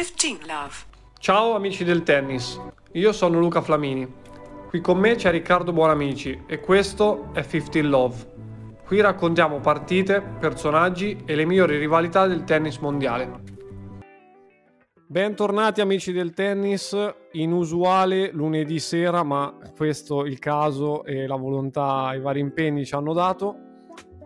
[0.00, 0.72] 15 love.
[1.18, 2.58] Ciao amici del tennis,
[2.92, 4.10] io sono Luca Flamini.
[4.70, 8.16] Qui con me c'è Riccardo Buonamici e questo è 15 Love.
[8.86, 13.42] Qui raccontiamo partite, personaggi e le migliori rivalità del tennis mondiale.
[15.06, 16.96] Bentornati amici del tennis,
[17.32, 23.12] inusuale lunedì sera, ma questo il caso e la volontà, i vari impegni ci hanno
[23.12, 23.69] dato.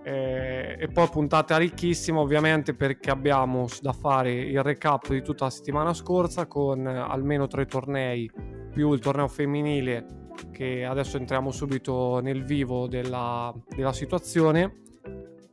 [0.07, 5.51] Eh, e poi puntata ricchissima ovviamente perché abbiamo da fare il recap di tutta la
[5.51, 8.31] settimana scorsa con almeno tre tornei
[8.71, 14.83] più il torneo femminile che adesso entriamo subito nel vivo della, della situazione.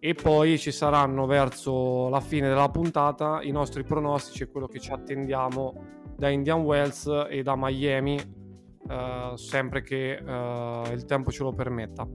[0.03, 4.79] E poi ci saranno verso la fine della puntata i nostri pronostici e quello che
[4.79, 5.75] ci attendiamo
[6.17, 12.07] da Indian Wells e da Miami eh, sempre che eh, il tempo ce lo permetta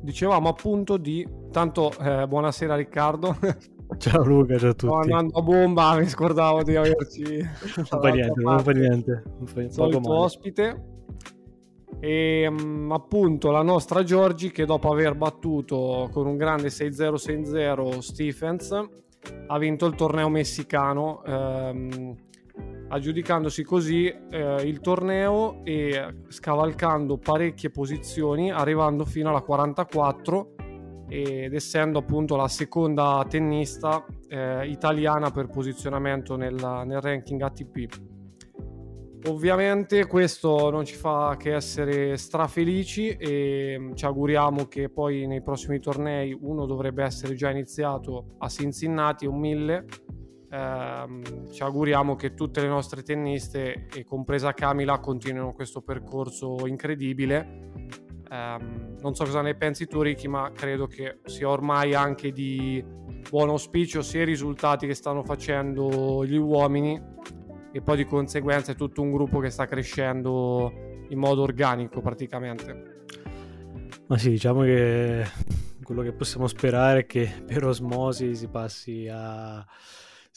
[0.00, 3.36] dicevamo appunto di tanto eh, buonasera Riccardo.
[3.96, 4.86] Ciao Luca ciao a tutti.
[4.86, 7.22] Sto andando a bomba mi scordavo di averci
[7.90, 10.84] non fa niente non fa niente non fa niente solito ospite.
[11.98, 18.88] E um, appunto la nostra Giorgi che dopo aver battuto con un grande 6-0-6-0 Stephens
[19.46, 21.22] ha vinto il torneo messicano.
[21.24, 22.16] Ehm,
[22.88, 30.54] aggiudicandosi così eh, il torneo e scavalcando parecchie posizioni arrivando fino alla 44
[31.08, 38.16] ed essendo appunto la seconda tennista eh, italiana per posizionamento nel, nel ranking ATP
[39.26, 45.42] Ovviamente questo non ci fa che essere strafelici e mm, ci auguriamo che poi nei
[45.42, 49.84] prossimi tornei uno dovrebbe essere già iniziato a Cincinnati, un 1000.
[50.50, 57.70] Eh, ci auguriamo che tutte le nostre tenniste, e compresa Camila, continuino questo percorso incredibile.
[58.30, 58.56] Eh,
[59.00, 62.84] non so cosa ne pensi tu Ricky, ma credo che sia ormai anche di
[63.28, 67.00] buon auspicio sia i risultati che stanno facendo gli uomini
[67.72, 70.72] e poi di conseguenza è tutto un gruppo che sta crescendo
[71.08, 73.04] in modo organico praticamente.
[74.06, 75.24] Ma sì, diciamo che
[75.82, 79.64] quello che possiamo sperare è che per osmosi si passi a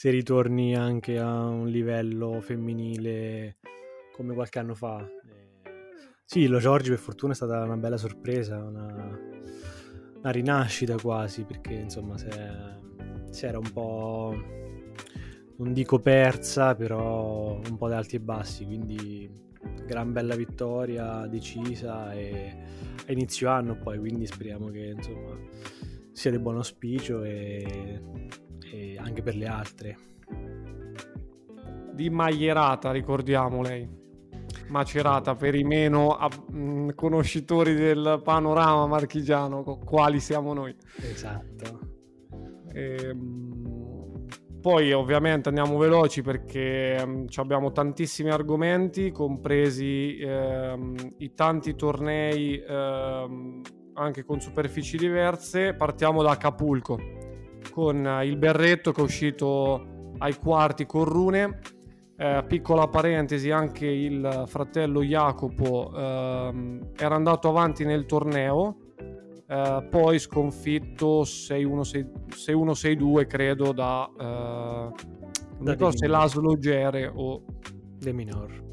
[0.01, 3.57] si ritorni anche a un livello femminile
[4.11, 5.07] come qualche anno fa.
[6.25, 9.19] Sì, lo Giorgi per fortuna è stata una bella sorpresa, una,
[10.17, 12.29] una rinascita quasi, perché insomma si,
[13.29, 14.33] si era un po'
[15.57, 19.31] non dico persa, però un po' di alti e bassi, quindi
[19.85, 22.57] gran bella vittoria decisa e
[23.05, 25.37] a inizio anno poi, quindi speriamo che insomma
[26.11, 28.01] sia di buon auspicio e,
[28.71, 29.97] e anche per le altre.
[31.93, 33.99] Di Maglierata, ricordiamo lei.
[34.69, 36.17] Macerata per i meno
[36.53, 40.73] mm, conoscitori del panorama marchigiano, quali siamo noi.
[41.01, 41.79] Esatto.
[42.73, 43.59] Ehm
[44.61, 53.59] poi ovviamente andiamo veloci perché um, abbiamo tantissimi argomenti, compresi um, i tanti tornei um,
[53.93, 55.73] anche con superfici diverse.
[55.73, 57.30] Partiamo da Acapulco
[57.71, 61.59] con il Berretto che è uscito ai quarti con Rune.
[62.15, 68.77] Eh, piccola parentesi, anche il fratello Jacopo era andato avanti nel torneo
[69.51, 74.93] Uh, poi sconfitto 6-1-6-2 credo da, uh,
[75.59, 77.43] non so se Laszlo Gere o
[77.97, 78.63] De Minor.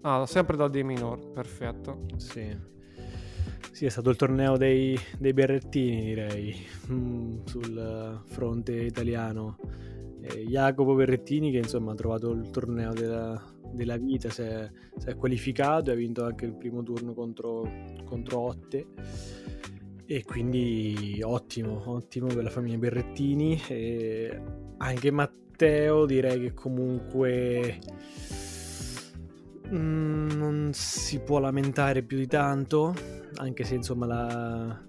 [0.00, 2.06] Ah sempre da De Minor perfetto.
[2.16, 2.75] Sì
[3.76, 9.58] sì, è stato il torneo dei, dei berrettini, direi, mm, sul fronte italiano.
[10.22, 13.38] Eh, Jacopo Berrettini, che insomma ha trovato il torneo della,
[13.70, 17.70] della vita, si è, si è, qualificato e ha vinto anche il primo turno contro,
[18.06, 18.86] contro Otte
[20.06, 23.60] e quindi ottimo, ottimo per la famiglia Berrettini.
[23.68, 24.40] E
[24.78, 27.78] anche Matteo direi che comunque
[29.68, 32.94] mm, non si può lamentare più di tanto,
[33.36, 34.86] anche se insomma la,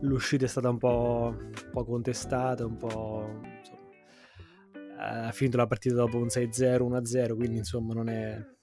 [0.00, 3.40] l'uscita è stata un po', un po', contestata, un po'...
[3.58, 3.84] Insomma,
[5.28, 8.54] ha finito la partita dopo un 6-0, 1-0, quindi insomma non è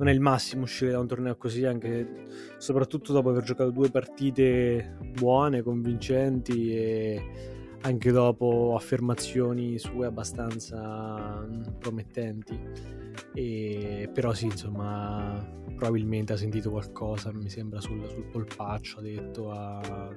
[0.00, 2.26] non è il massimo uscire da un torneo così, anche
[2.56, 11.62] soprattutto dopo aver giocato due partite buone, convincenti e anche dopo affermazioni sue abbastanza mm,
[11.78, 12.58] promettenti.
[13.34, 15.42] E, però sì, insomma,
[15.74, 19.50] probabilmente ha sentito qualcosa, mi sembra, sul, sul polpaccio, ha detto.
[19.50, 20.10] A,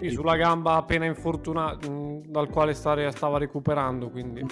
[0.00, 4.44] sì, sulla gamba appena infortunata, mm, dal quale stare, stava recuperando, quindi.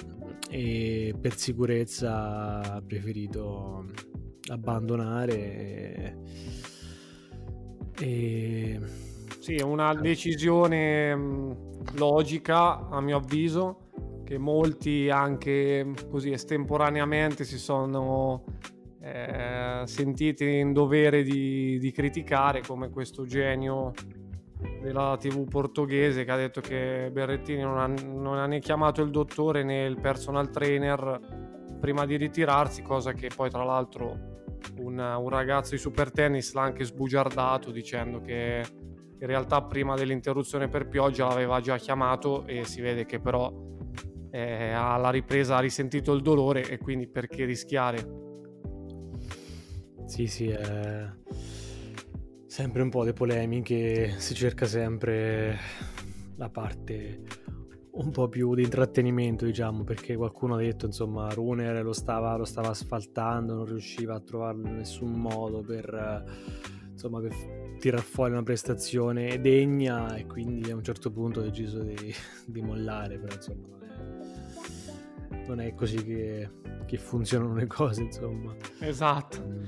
[0.50, 3.86] E per sicurezza ha preferito
[4.50, 5.34] abbandonare.
[5.34, 6.16] E...
[7.98, 9.08] e...
[9.50, 11.52] Sì, una decisione mm,
[11.94, 13.88] logica, a mio avviso,
[14.22, 18.44] che molti anche così estemporaneamente si sono
[19.00, 23.90] eh, sentiti in dovere di, di, criticare come questo genio
[24.82, 29.10] della tv portoghese che ha detto che Berrettini non ha, non ha né chiamato il
[29.10, 34.16] dottore né il personal trainer prima di ritirarsi, cosa che poi tra l'altro
[34.76, 38.62] un, un ragazzo di super tennis l'ha anche sbugiardato dicendo che
[39.20, 43.52] in realtà prima dell'interruzione per pioggia l'aveva già chiamato e si vede che però
[44.30, 48.18] eh, alla ripresa ha risentito il dolore e quindi perché rischiare?
[50.06, 51.08] Sì, sì, è
[52.46, 55.58] sempre un po' di polemiche, si cerca sempre
[56.36, 57.22] la parte
[57.92, 62.44] un po' più di intrattenimento, diciamo, perché qualcuno ha detto, insomma, Runer lo stava, lo
[62.44, 66.24] stava asfaltando, non riusciva a trovare nessun modo per,
[67.00, 67.34] insomma, per
[67.78, 71.96] tirar fuori una prestazione degna e quindi a un certo punto ha deciso di,
[72.44, 73.82] di mollare, però insomma non
[75.32, 76.50] è, non è così che,
[76.84, 78.54] che, funzionano le cose, insomma.
[78.80, 79.42] Esatto.
[79.42, 79.64] Mm.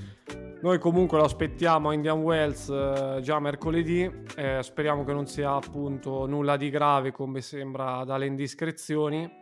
[0.60, 5.54] Noi comunque lo aspettiamo a Indian Wells eh, già mercoledì, eh, speriamo che non sia
[5.54, 9.40] appunto nulla di grave come sembra dalle indiscrezioni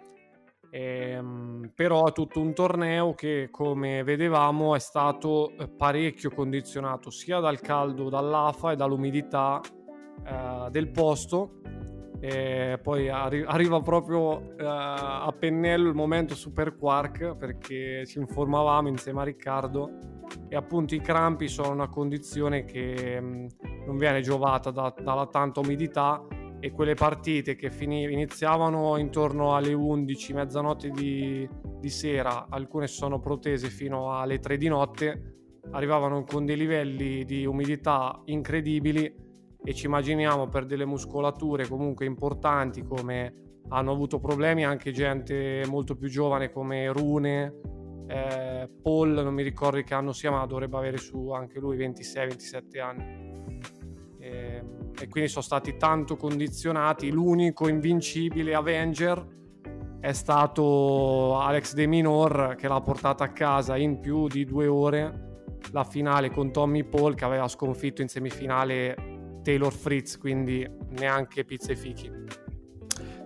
[0.70, 7.61] Ehm, però tutto un torneo che, come vedevamo, è stato eh, parecchio condizionato sia dal
[7.61, 9.61] caldo dall'afa e dall'umidità
[10.25, 11.58] eh, del posto.
[12.22, 18.88] E poi arri- arriva proprio eh, a pennello il momento Super Quark perché ci informavamo
[18.88, 19.88] insieme a Riccardo
[20.46, 23.46] e appunto i crampi sono una condizione che mh, mm,
[23.87, 26.22] non viene giovata da- dalla tanta umidità
[26.60, 31.48] e quelle partite che finiv- iniziavano intorno alle 11, mezzanotte di,
[31.80, 37.46] di sera, alcune sono protese fino alle 3 di notte, arrivavano con dei livelli di
[37.46, 39.12] umidità incredibili
[39.62, 45.96] e ci immaginiamo per delle muscolature comunque importanti come hanno avuto problemi anche gente molto
[45.96, 47.54] più giovane come Rune,
[48.10, 52.80] eh, Paul, non mi ricordo che anno sia, ma dovrebbe avere su anche lui 26-27
[52.80, 53.30] anni.
[54.98, 57.10] E quindi sono stati tanto condizionati.
[57.10, 59.38] L'unico invincibile Avenger
[60.00, 65.28] è stato Alex De Minor che l'ha portata a casa in più di due ore
[65.72, 71.72] la finale con Tommy Paul che aveva sconfitto in semifinale Taylor Fritz, quindi neanche pizza
[71.72, 72.10] e fichi.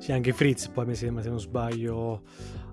[0.04, 2.24] Sì, anche Fritz poi mi sembra, se non sbaglio,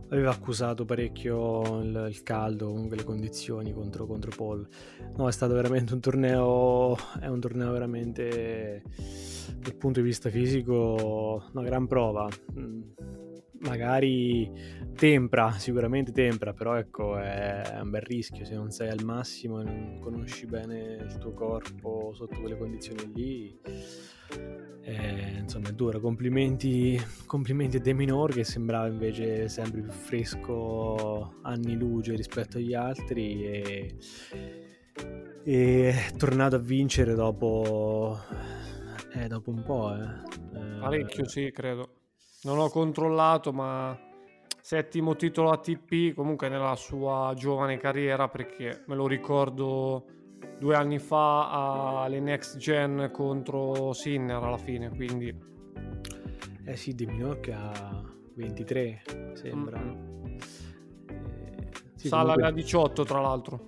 [0.10, 4.68] aveva accusato parecchio il, il caldo, comunque le condizioni contro, contro, Paul.
[5.16, 8.83] No, è stato veramente un torneo, è un torneo veramente
[9.60, 12.28] dal punto di vista fisico una gran prova.
[12.60, 12.81] Mm,
[13.61, 14.51] magari
[14.95, 19.63] tempra, sicuramente tempra, però ecco è un bel rischio se non sei al massimo e
[19.63, 23.59] non conosci bene il tuo corpo sotto quelle condizioni lì
[24.83, 31.35] eh, insomma è dura, complimenti, complimenti a De Minor che sembrava invece sempre più fresco
[31.43, 33.95] anni luce rispetto agli altri e,
[35.43, 38.17] e è tornato a vincere dopo,
[39.13, 39.93] eh, dopo un po'.
[39.93, 40.57] Eh.
[40.57, 40.79] eh.
[40.79, 42.00] Parecchio sì, credo.
[42.43, 43.97] Non ho controllato ma
[44.61, 50.05] settimo titolo ATP comunque nella sua giovane carriera perché me lo ricordo
[50.61, 55.35] due anni fa alle Next Gen contro Sinner alla fine, quindi...
[56.63, 57.07] Eh sì, Di
[57.51, 58.03] ha
[58.35, 59.01] 23,
[59.33, 59.79] sembra.
[59.79, 60.25] Mm-hmm.
[60.25, 60.37] Eh,
[61.95, 62.47] sì, Sala comunque...
[62.47, 63.63] a 18 tra l'altro.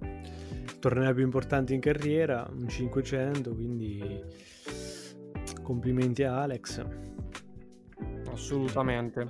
[0.00, 4.22] Il torneo più importante in carriera, un 500, quindi
[5.62, 6.84] complimenti a Alex.
[8.34, 9.26] Assolutamente.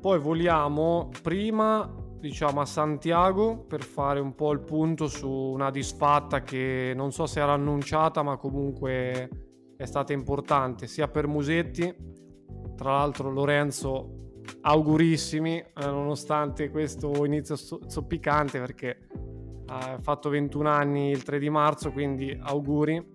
[0.00, 6.42] Poi voliamo prima diciamo a Santiago per fare un po' il punto su una disfatta
[6.42, 9.28] che non so se era annunciata ma comunque
[9.76, 11.94] è stata importante sia per Musetti
[12.76, 19.06] tra l'altro Lorenzo augurissimi eh, nonostante questo inizio zoppicante perché
[19.66, 23.12] ha fatto 21 anni il 3 di marzo quindi auguri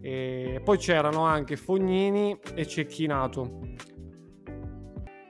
[0.00, 3.71] e poi c'erano anche Fognini e Cecchinato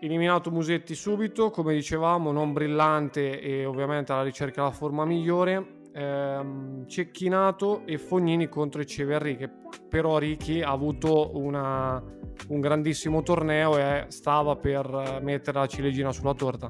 [0.03, 5.85] Eliminato Musetti subito, come dicevamo, non brillante e ovviamente alla ricerca della forma migliore.
[5.93, 9.49] Ehm, Cecchinato e Fognini contro Eceverri, che
[9.89, 12.03] però Ricky ha avuto una,
[12.49, 16.69] un grandissimo torneo e stava per mettere la ciliegina sulla torta.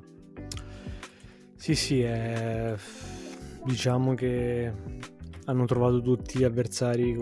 [1.55, 2.77] Sì, sì, eh,
[3.65, 4.73] diciamo che
[5.47, 7.17] hanno trovato tutti avversari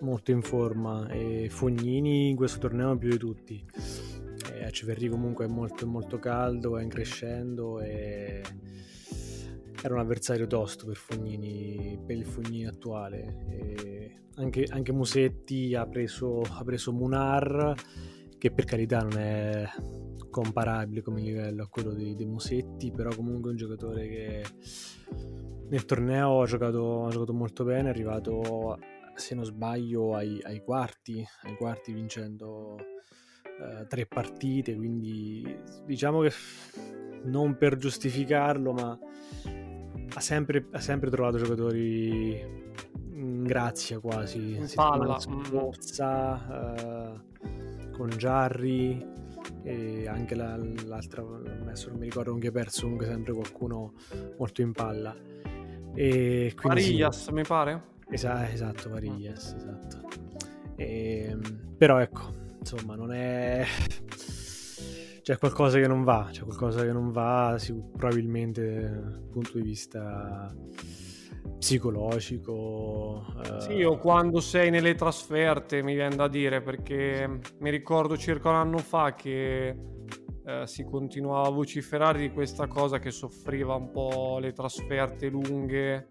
[0.00, 3.64] molto in forma e Fognini in questo torneo più di tutti
[4.54, 8.42] e Aciverri comunque è molto, molto caldo, è in crescendo e
[9.82, 14.22] era un avversario tosto per Fognini, per il Fognini attuale.
[14.36, 17.74] Anche, anche, Musetti ha preso, ha preso Munar
[18.38, 19.68] che per carità non è
[20.30, 24.44] comparabile come livello a quello dei, dei Musetti, però comunque un giocatore che
[25.68, 28.78] nel torneo ha giocato, ha giocato molto bene, è arrivato,
[29.14, 32.76] se non sbaglio, ai, ai quarti, ai quarti vincendo
[33.60, 35.56] eh, tre partite, quindi
[35.86, 36.32] diciamo che
[37.24, 38.98] non per giustificarlo, ma
[40.14, 42.62] ha sempre, ha sempre trovato giocatori
[43.12, 44.60] in grazia quasi.
[44.74, 45.18] Palla.
[45.18, 49.12] Scorsa, uh, con Jarry
[49.62, 50.56] e anche la,
[50.86, 53.92] l'altra, adesso non mi ricordo con chi ha perso, comunque sempre qualcuno
[54.38, 55.14] molto in palla.
[55.94, 57.32] E Varillas sì.
[57.32, 57.92] mi pare?
[58.10, 60.08] Esa- esatto, Varillas, esatto.
[60.76, 61.36] E,
[61.76, 63.66] però ecco, insomma, non è
[65.20, 67.56] c'è qualcosa che non va, c'è qualcosa che non va,
[67.96, 70.54] probabilmente dal punto di vista
[71.58, 73.24] psicologico.
[73.42, 73.60] Eh...
[73.60, 78.56] Sì, o quando sei nelle trasferte, mi viene da dire, perché mi ricordo circa un
[78.56, 79.76] anno fa che
[80.44, 86.06] eh, si continuava a vociferare di questa cosa che soffriva un po' le trasferte lunghe,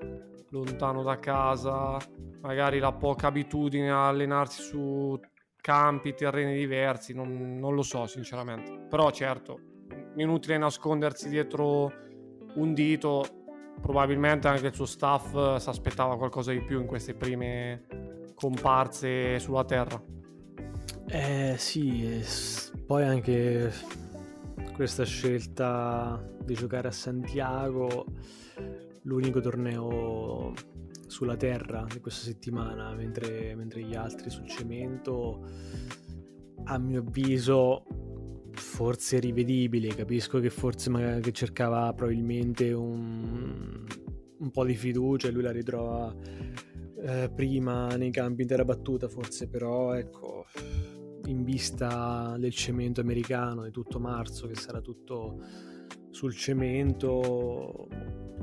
[0.50, 1.98] lontano da casa,
[2.41, 5.19] magari la poca abitudine a allenarsi su
[5.63, 8.86] campi, terreni diversi, non, non lo so sinceramente.
[8.89, 9.60] Però certo,
[10.17, 11.89] inutile nascondersi dietro
[12.55, 13.24] un dito,
[13.82, 17.86] probabilmente anche il suo staff si aspettava qualcosa di più in queste prime
[18.36, 20.03] comparse sulla terra.
[21.08, 22.22] Eh sì,
[22.86, 23.72] poi anche
[24.74, 28.05] questa scelta di giocare a Santiago,
[29.03, 30.51] l'unico torneo
[31.13, 35.48] sulla terra questa settimana, mentre, mentre gli altri sul cemento,
[36.63, 37.86] a mio avviso,
[38.51, 39.89] forse rivedibile.
[39.89, 43.86] Capisco che forse che cercava probabilmente un,
[44.39, 46.15] un po' di fiducia e lui la ritrova
[47.00, 50.46] eh, prima nei campi in terra battuta, forse, però ecco,
[51.25, 55.39] in vista del cemento americano di tutto marzo, che sarà tutto
[56.13, 57.88] sul cemento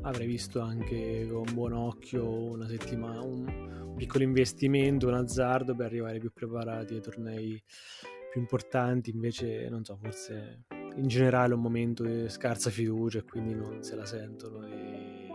[0.02, 6.18] avrei visto anche con buon occhio una settimana, un piccolo investimento, un azzardo per arrivare
[6.18, 7.62] più preparati ai tornei
[8.32, 10.64] più importanti, invece non so, forse
[10.96, 15.28] in generale è un momento di scarsa fiducia e quindi non se la sentono e...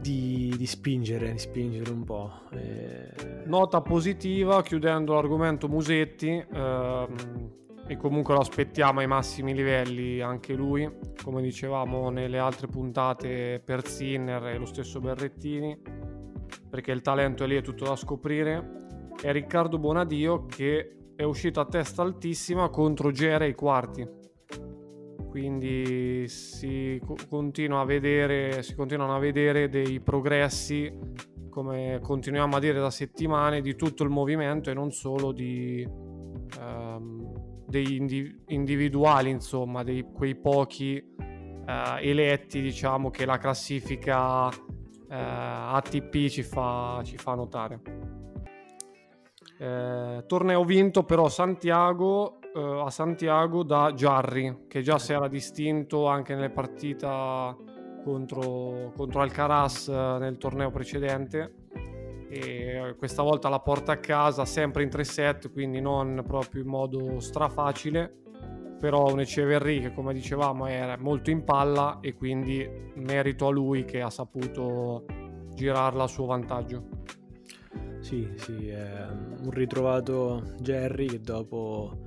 [0.00, 2.48] di, di, spingere, di spingere un po'.
[2.50, 3.44] E...
[3.46, 10.88] Nota positiva, chiudendo l'argomento Musetti, ehm e comunque lo aspettiamo ai massimi livelli anche lui,
[11.24, 15.76] come dicevamo nelle altre puntate per Sinner e lo stesso Berrettini,
[16.68, 18.86] perché il talento è lì, è tutto da scoprire,
[19.22, 24.06] e Riccardo Bonadio che è uscito a testa altissima contro Gere ai quarti.
[25.30, 30.92] Quindi si, continua vedere, si continuano a vedere dei progressi,
[31.48, 35.86] come continuiamo a dire da settimane, di tutto il movimento e non solo di,
[37.68, 44.54] degli indiv- individuali, insomma, dei quei pochi eh, eletti, diciamo, che la classifica eh,
[45.08, 47.80] ATP ci fa, ci fa notare.
[49.58, 56.06] Eh, torneo vinto però Santiago, eh, a Santiago da Jarry, che già si era distinto
[56.06, 57.06] anche nelle partite
[58.02, 61.66] contro, contro Alcaraz eh, nel torneo precedente
[62.28, 66.68] e questa volta la porta a casa sempre in 3 set quindi non proprio in
[66.68, 68.18] modo strafacile
[68.78, 73.84] però un Eceverri che come dicevamo era molto in palla e quindi merito a lui
[73.84, 75.04] che ha saputo
[75.54, 76.86] girarla a suo vantaggio.
[77.98, 82.06] Sì sì un ritrovato Jerry che dopo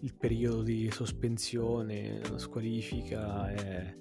[0.00, 3.96] il periodo di sospensione squalifica è,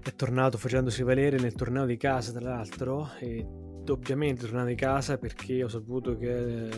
[0.00, 3.44] è tornato facendosi valere nel torneo di casa tra l'altro e
[3.88, 6.68] doppiamente tornato a casa perché ho saputo che,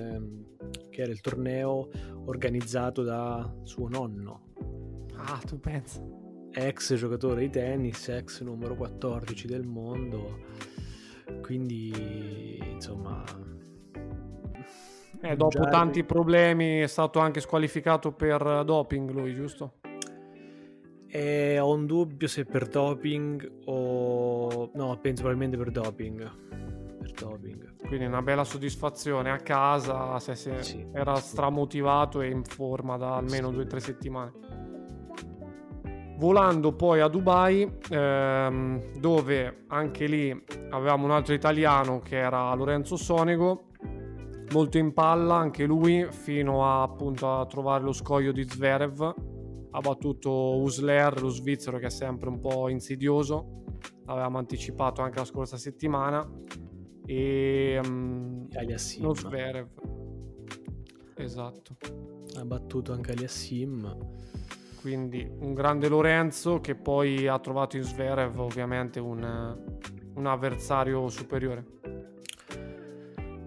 [0.90, 1.88] che, era il torneo
[2.26, 4.52] organizzato da suo nonno.
[5.16, 6.00] Ah, tu pensi?
[6.52, 10.38] Ex giocatore di tennis, ex numero 14 del mondo.
[11.42, 13.24] Quindi, insomma...
[15.22, 19.80] Eh, dopo tanti problemi è stato anche squalificato per doping lui, giusto?
[21.08, 24.70] E ho un dubbio se per doping o...
[24.74, 26.50] No, penso probabilmente per doping
[27.20, 27.86] doping.
[27.86, 31.28] Quindi una bella soddisfazione a casa, se, se sì, era sì.
[31.28, 34.32] stramotivato e in forma da almeno due o tre settimane.
[36.18, 42.96] Volando poi a Dubai, ehm, dove anche lì avevamo un altro italiano che era Lorenzo
[42.96, 43.68] Sonego,
[44.52, 49.14] molto in palla anche lui, fino a, appunto a trovare lo scoglio di Zverev.
[49.70, 53.64] Ha battuto Usler, lo svizzero che è sempre un po' insidioso,
[54.04, 56.28] l'avevamo anticipato anche la scorsa settimana
[57.10, 59.12] e um, Aliassim.
[59.12, 59.66] Zverev
[61.16, 61.76] Esatto.
[62.36, 63.96] Ha battuto anche Aliassim.
[64.80, 69.58] Quindi un grande Lorenzo che poi ha trovato in Zverev ovviamente un,
[70.14, 71.66] un avversario superiore.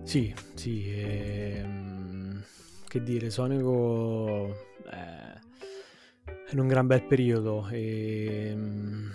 [0.04, 0.92] Sì, sì.
[0.94, 2.44] Ehm,
[2.86, 4.54] che dire, Sonico
[4.90, 5.40] è
[6.52, 7.66] in un gran bel periodo.
[7.70, 9.12] E, ehm,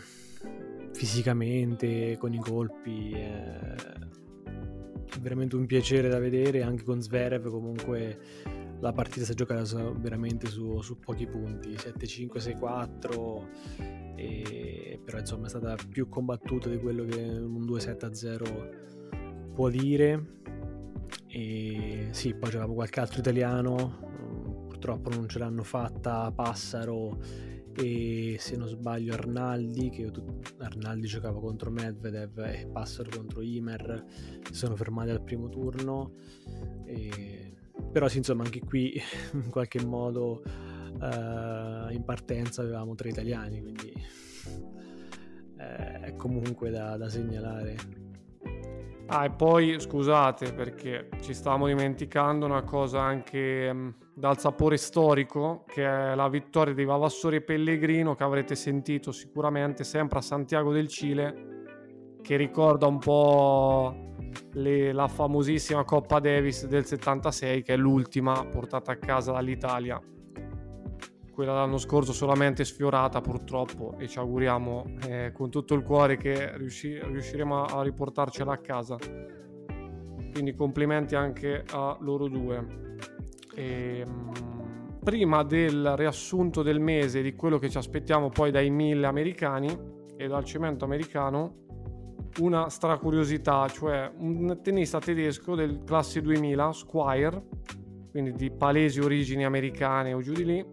[0.95, 3.13] fisicamente, con i colpi.
[3.13, 4.07] È
[5.21, 8.19] veramente un piacere da vedere anche con Zverev comunque
[8.81, 9.63] la partita si è giocata
[9.97, 12.39] veramente su, su pochi punti 7-5,
[13.79, 20.37] 6-4 e, però insomma è stata più combattuta di quello che un 2-7-0 può dire.
[21.27, 24.07] E sì poi c'avevamo qualche altro italiano
[24.79, 27.19] purtroppo non ce l'hanno fatta Passaro
[27.81, 30.11] e se non sbaglio Arnaldi che
[30.59, 34.05] Arnaldi giocava contro Medvedev e Passaro contro Imer
[34.43, 36.15] si sono fermati al primo turno.
[36.85, 37.55] E...
[37.93, 39.01] però sì insomma anche qui
[39.35, 43.93] in qualche modo uh, in partenza avevamo tre italiani quindi
[45.57, 47.77] uh, è comunque da, da segnalare.
[49.11, 55.65] Ah, e poi scusate perché ci stavamo dimenticando una cosa anche mh, dal sapore storico,
[55.67, 60.73] che è la vittoria di Vavassori e Pellegrino, che avrete sentito sicuramente sempre a Santiago
[60.73, 64.15] del Cile, che ricorda un po'
[64.55, 70.03] le, la famosissima Coppa Davis del 76, che è l'ultima portata a casa dall'Italia
[71.39, 76.57] quella dell'anno scorso solamente sfiorata purtroppo e ci auguriamo eh, con tutto il cuore che
[76.57, 78.97] riusci- riusciremo a riportarcela a casa.
[80.33, 82.89] Quindi complimenti anche a loro due.
[83.59, 89.07] E, ehm, prima del riassunto del mese di quello che ci aspettiamo poi dai mille
[89.07, 89.77] americani
[90.17, 91.67] e dal cemento americano,
[92.41, 97.43] una stracuriosità, cioè un tennista tedesco del classe 2000, Squire,
[98.13, 100.67] quindi di palesi origini americane o giù di lì,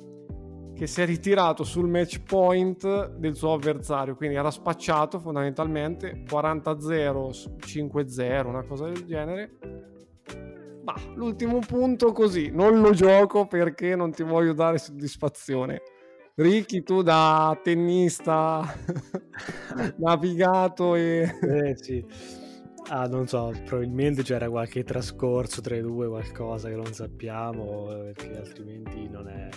[0.75, 7.55] che si è ritirato sul match point del suo avversario, quindi era spacciato fondamentalmente 40-0,
[7.57, 9.93] 5-0, una cosa del genere.
[10.85, 15.81] Ma l'ultimo punto così, non lo gioco perché non ti voglio dare soddisfazione.
[16.35, 18.61] Ricky, tu da tennista
[19.97, 21.37] navigato e...
[21.41, 22.05] Eh sì.
[22.89, 28.37] Ah, non so, probabilmente c'era qualche trascorso tra i due, qualcosa che non sappiamo, perché
[28.37, 29.49] altrimenti non è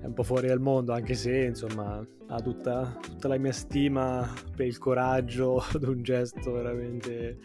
[0.00, 4.32] è un po' fuori dal mondo, anche se insomma ha tutta, tutta la mia stima
[4.54, 7.38] per il coraggio di un gesto veramente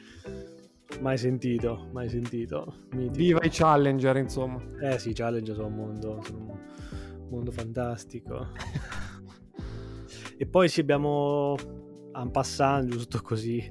[1.01, 2.85] mai sentito, mai sentito.
[2.91, 3.15] Mitico.
[3.15, 4.61] Viva i Challenger, insomma.
[4.79, 8.47] Eh sì, i Challenger sono un mondo, sono un mondo fantastico.
[10.37, 11.55] e poi sì, abbiamo
[12.13, 13.69] en passant, giusto così,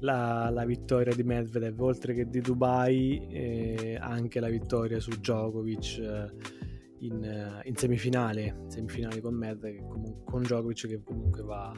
[0.00, 5.98] la, la, vittoria di Medvedev, oltre che di Dubai, eh, anche la vittoria su Djokovic.
[5.98, 6.62] Eh,
[7.00, 11.70] in, eh, in semifinale, semifinale con Medvedev, con Djokovic che comunque va,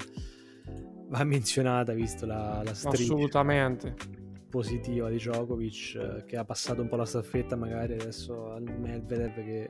[1.09, 4.26] va menzionata visto la, la Assolutamente.
[4.49, 9.35] Positiva di Djokovic eh, che ha passato un po' la staffetta magari adesso al Medvedev
[9.35, 9.69] che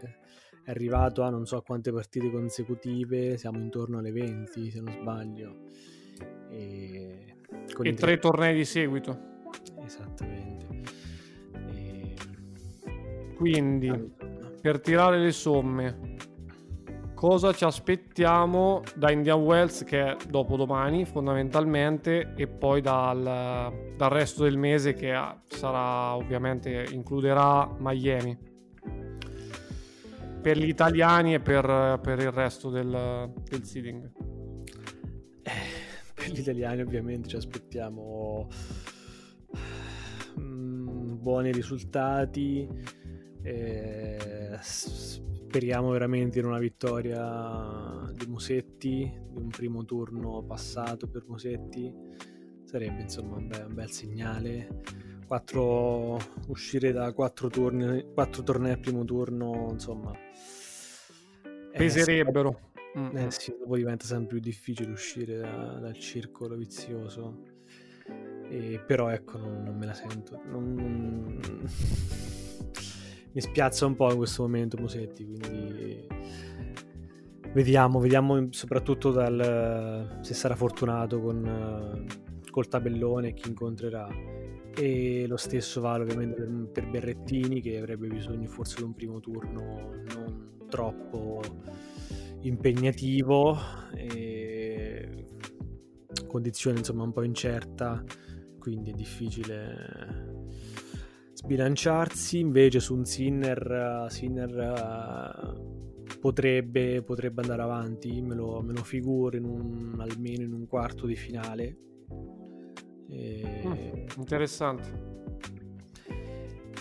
[0.64, 5.56] è arrivato a non so quante partite consecutive, siamo intorno alle 20 se non sbaglio.
[6.50, 7.36] E,
[7.82, 9.16] e tre, tornei di seguito.
[9.84, 10.66] Esattamente.
[11.72, 12.14] E...
[13.36, 14.14] Quindi...
[14.60, 16.05] Per tirare le somme,
[17.16, 23.22] cosa ci aspettiamo da Indian Wells che è dopodomani fondamentalmente e poi dal,
[23.96, 28.36] dal resto del mese che sarà ovviamente includerà Miami?
[30.42, 34.12] Per gli italiani e per, per il resto del, del seeding.
[35.42, 35.50] Eh,
[36.14, 38.46] per gli italiani ovviamente ci aspettiamo
[40.38, 42.68] mm, buoni risultati
[43.42, 44.58] eh,
[45.56, 51.90] speriamo veramente in una vittoria di Musetti, di un primo turno passato per Musetti.
[52.64, 54.82] Sarebbe insomma un bel, un bel segnale.
[55.26, 60.12] Quattro, uscire da quattro, turni, quattro tornei al primo turno, insomma,
[61.72, 62.72] peserebbero.
[62.94, 67.44] Eh, eh sì, dopo diventa sempre più difficile uscire da, dal circolo vizioso.
[68.50, 70.38] E, però ecco, non, non, me la sento.
[70.44, 71.40] Non, non
[73.36, 76.06] mi spiazza un po' in questo momento Musetti, quindi
[77.52, 82.06] vediamo, vediamo soprattutto dal, se sarà fortunato con,
[82.50, 84.08] col tabellone chi incontrerà.
[84.74, 89.20] E lo stesso vale ovviamente per, per Berrettini che avrebbe bisogno forse di un primo
[89.20, 91.40] turno non troppo
[92.40, 93.56] impegnativo
[93.94, 95.26] e
[96.26, 98.04] condizione insomma un po' incerta
[98.58, 100.44] quindi è difficile
[101.46, 108.82] sbilanciarsi, invece su un Sinner, Sinner uh, potrebbe, potrebbe, andare avanti, me lo, me lo
[108.82, 111.76] figuro in un, almeno in un quarto di finale.
[113.08, 113.62] E...
[113.64, 115.14] Mm, interessante.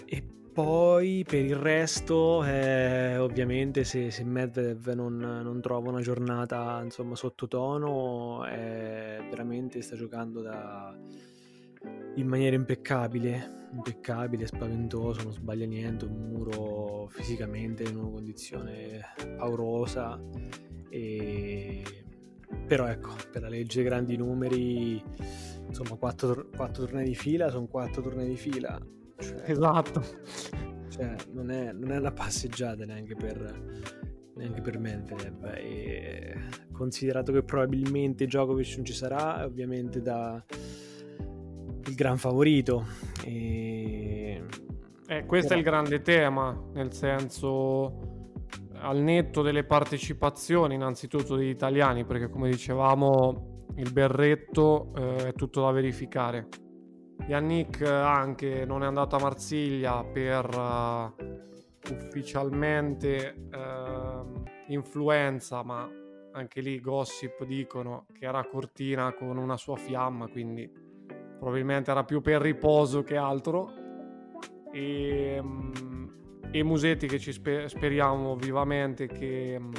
[0.08, 6.82] E poi per il resto, eh, ovviamente, se, se Medvedev non, non, trova una giornata
[6.84, 10.98] insomma sottotono, eh, veramente sta giocando da,
[12.16, 19.02] in maniera impeccabile, impeccabile, spaventoso, non sbaglia niente, un muro fisicamente in una condizione
[19.38, 20.20] paurosa.
[20.90, 21.84] E...
[22.68, 25.02] Però ecco, per la legge dei grandi numeri,
[25.68, 28.80] insomma, quattro, quattro tornei di fila sono quattro tornei di fila.
[29.18, 30.04] Cioè, esatto.
[30.90, 35.44] Cioè, non è, non è una passeggiata neanche per, neanche per Medvedev.
[35.56, 36.36] E
[36.72, 40.44] considerato che probabilmente Djokovic non ci sarà, ovviamente da
[41.88, 42.86] il gran favorito.
[43.24, 44.44] E...
[45.08, 45.60] Eh, questo Però...
[45.60, 48.14] è il grande tema, nel senso
[48.80, 55.62] al netto delle partecipazioni innanzitutto degli italiani, perché come dicevamo il berretto eh, è tutto
[55.62, 56.48] da verificare.
[57.28, 65.90] Yannick anche non è andato a Marsiglia per uh, ufficialmente uh, influenza, ma
[66.34, 70.70] anche lì gossip dicono che era cortina con una sua fiamma, quindi
[71.40, 73.72] probabilmente era più per riposo che altro.
[74.72, 76.12] E, um,
[76.52, 79.72] e Musetti che ci sper- speriamo vivamente che, um,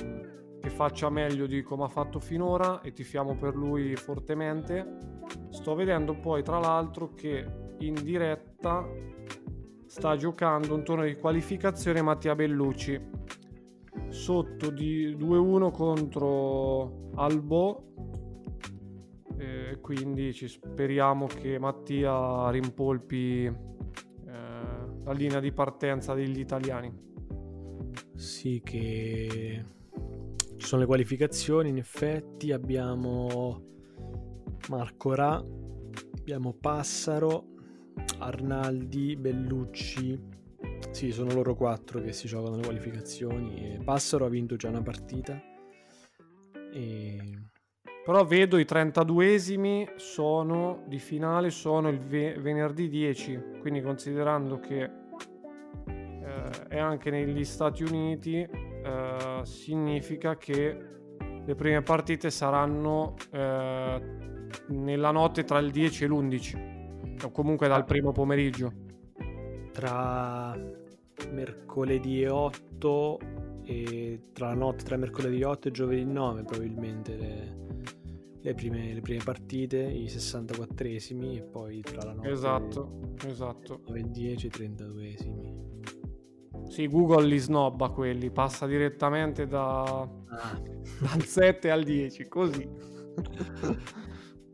[0.60, 4.98] che, faccia meglio di come ha fatto finora e tifiamo per lui fortemente.
[5.50, 7.44] Sto vedendo poi tra l'altro che
[7.78, 8.86] in diretta
[9.86, 13.14] sta giocando un turno di qualificazione Mattia Bellucci
[14.08, 18.05] sotto di 2-1 contro Albo
[19.70, 23.52] eh, quindi ci speriamo che Mattia rimpolpi eh,
[24.24, 27.04] la linea di partenza degli italiani.
[28.14, 29.64] Sì, che
[30.56, 33.62] ci sono le qualificazioni, in effetti abbiamo
[34.68, 35.44] Marco Ra,
[36.18, 37.54] abbiamo Passaro,
[38.18, 40.34] Arnaldi, Bellucci.
[40.90, 43.78] Sì, sono loro quattro che si giocano le qualificazioni.
[43.84, 45.38] Passaro ha vinto già una partita.
[46.72, 47.20] E
[48.06, 54.82] però vedo i 32esimi sono di finale sono il ve- venerdì 10, quindi considerando che
[54.84, 60.78] eh, è anche negli Stati Uniti, eh, significa che
[61.44, 64.00] le prime partite saranno eh,
[64.68, 68.72] nella notte tra il 10 e l'11, o comunque dal primo pomeriggio.
[69.72, 70.56] Tra
[71.32, 73.18] mercoledì 8
[73.64, 77.65] e tra la notte tra mercoledì 8 e giovedì 9 probabilmente le
[78.46, 83.80] le prime, le prime partite, i 64esimi e poi tra la notte esatto, esatto.
[83.88, 85.64] 9 e 10 32esimi.
[86.68, 89.82] Sì, Google li snobba quelli, passa direttamente da...
[89.82, 90.62] ah.
[91.00, 92.68] dal 7 al 10, così.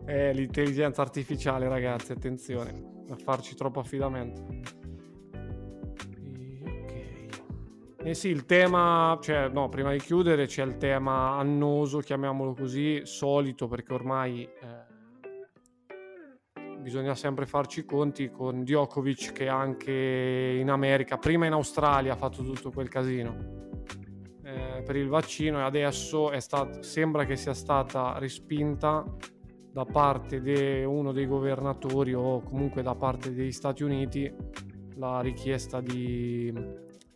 [0.05, 4.81] È l'intelligenza artificiale, ragazzi, attenzione, a farci troppo affidamento.
[8.04, 13.02] Eh sì, il tema, cioè no, prima di chiudere c'è il tema annoso, chiamiamolo così,
[13.04, 14.90] solito, perché ormai eh,
[16.80, 22.16] bisogna sempre farci i conti con Djokovic che anche in America, prima in Australia ha
[22.16, 23.36] fatto tutto quel casino
[24.42, 29.04] eh, per il vaccino e adesso stat- sembra che sia stata respinta
[29.72, 34.30] da parte di uno dei governatori o comunque da parte degli Stati Uniti
[34.96, 36.52] la richiesta di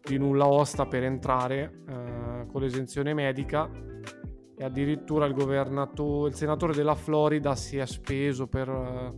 [0.07, 3.69] di nulla osta per entrare eh, con l'esenzione medica
[4.59, 9.14] e addirittura il governatore, il senatore della Florida si è speso per eh,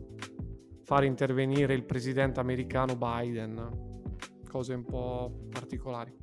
[0.83, 4.07] far intervenire il presidente americano Biden,
[4.49, 6.17] cose un po' particolari.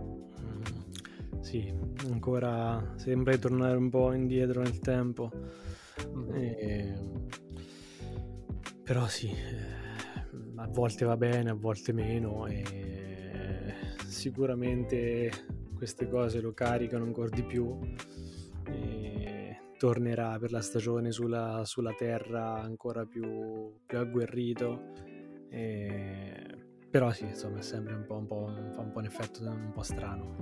[1.42, 1.72] Sì,
[2.10, 5.30] ancora sembra di tornare un po' indietro nel tempo.
[6.10, 6.34] Mm-hmm.
[6.34, 7.00] E...
[8.84, 13.05] Però sì, eh, a volte va bene, a volte meno e
[14.08, 15.32] sicuramente
[15.76, 17.78] queste cose lo caricano ancora di più
[19.78, 24.94] tornerà per la stagione sulla, sulla terra ancora più, più agguerrito.
[25.50, 26.58] E...
[26.90, 29.84] però sì insomma è un po', un po', fa un po' un effetto un po'
[29.84, 30.38] strano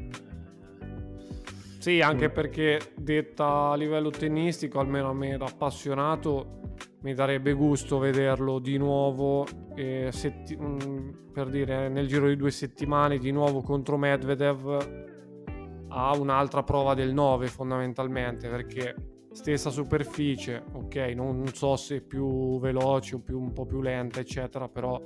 [1.84, 6.62] sì anche perché detta a livello tennistico almeno a me da appassionato
[7.02, 12.52] mi darebbe gusto vederlo di nuovo eh, setti- mh, per dire nel giro di due
[12.52, 15.02] settimane di nuovo contro Medvedev
[15.90, 18.96] a un'altra prova del 9 fondamentalmente perché
[19.34, 24.70] stessa superficie ok non so se più veloce o più, un po' più lenta eccetera
[24.70, 25.02] però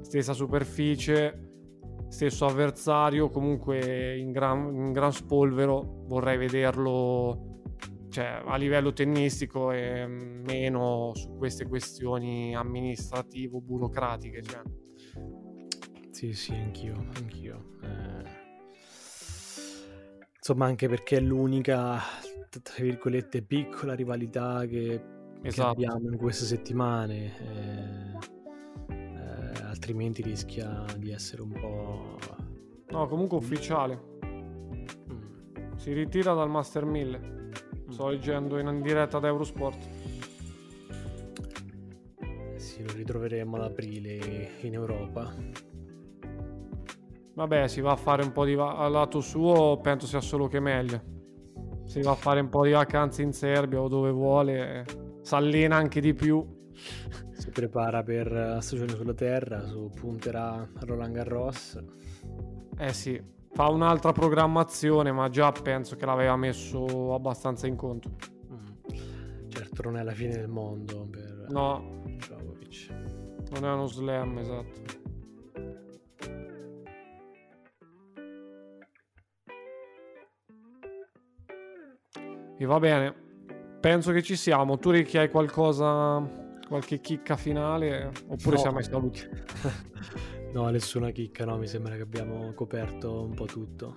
[0.00, 1.47] stessa superficie
[2.08, 7.62] stesso avversario, comunque in gran, in gran spolvero, vorrei vederlo
[8.10, 14.42] cioè, a livello tennistico e meno su queste questioni amministrativo-burocratiche.
[14.42, 14.62] Cioè.
[16.10, 17.78] Sì, sì, anch'io, anch'io.
[17.82, 18.36] Eh...
[20.36, 22.00] Insomma, anche perché è l'unica,
[22.62, 25.00] tra virgolette, piccola rivalità che,
[25.42, 25.74] esatto.
[25.74, 27.36] che abbiamo in queste settimane.
[27.38, 28.36] Eh
[29.88, 32.18] altrimenti rischia di essere un po'...
[32.90, 33.98] No, comunque ufficiale.
[34.22, 35.76] Mm.
[35.76, 37.18] Si ritira dal Master 1000.
[37.18, 37.88] Mm.
[37.88, 39.88] Sto leggendo in diretta da Eurosport.
[42.20, 45.34] Eh sì, lo ritroveremo ad aprile in Europa.
[47.32, 48.54] Vabbè, si va a fare un po' di...
[48.54, 51.02] Va- al lato suo penso sia solo che meglio.
[51.84, 54.84] Si va a fare un po' di vacanze in Serbia o dove vuole.
[55.22, 56.56] Si allena anche di più
[57.32, 61.78] si prepara per la stagione sulla terra, su, punterà a Roland Garros.
[62.78, 63.20] Eh sì,
[63.52, 68.10] fa un'altra programmazione, ma già penso che l'aveva messo abbastanza in conto.
[68.52, 69.48] Mm.
[69.48, 72.02] Certo, non è la fine del mondo per no.
[72.04, 72.88] Djokovic.
[73.50, 75.06] Non è uno slam, esatto.
[82.60, 83.14] E va bene,
[83.80, 84.78] penso che ci siamo.
[84.78, 88.60] Tu Ricky hai qualcosa Qualche chicca finale oppure no.
[88.60, 89.26] siamo ai saluti?
[90.52, 93.96] no, nessuna chicca, no, mi sembra che abbiamo coperto un po' tutto.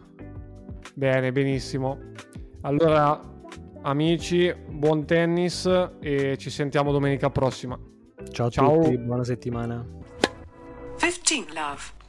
[0.96, 2.00] Bene, benissimo.
[2.62, 3.20] Allora,
[3.82, 7.78] amici, buon tennis e ci sentiamo domenica prossima.
[8.30, 8.80] Ciao a Ciao.
[8.80, 9.86] tutti, buona settimana.
[10.98, 12.01] 15 Love